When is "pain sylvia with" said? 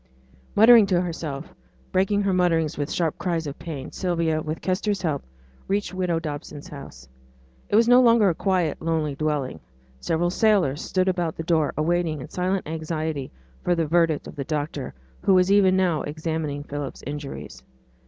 3.59-4.59